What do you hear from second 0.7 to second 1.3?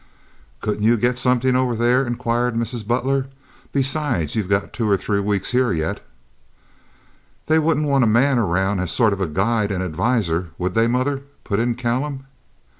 you get